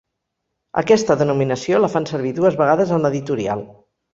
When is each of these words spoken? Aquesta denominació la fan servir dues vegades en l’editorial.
Aquesta 0.81 1.17
denominació 1.19 1.81
la 1.83 1.91
fan 1.97 2.09
servir 2.13 2.33
dues 2.41 2.61
vegades 2.63 2.95
en 2.99 3.07
l’editorial. 3.07 3.67